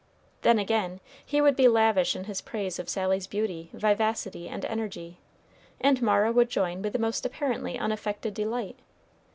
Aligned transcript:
Then 0.41 0.57
again 0.57 0.99
he 1.23 1.41
would 1.41 1.55
be 1.55 1.67
lavish 1.67 2.15
in 2.15 2.23
his 2.23 2.41
praise 2.41 2.79
of 2.79 2.89
Sally's 2.89 3.27
beauty, 3.27 3.69
vivacity, 3.71 4.49
and 4.49 4.65
energy, 4.65 5.19
and 5.79 6.01
Mara 6.01 6.31
would 6.31 6.49
join 6.49 6.81
with 6.81 6.93
the 6.93 6.97
most 6.97 7.23
apparently 7.23 7.77
unaffected 7.77 8.33
delight. 8.33 8.79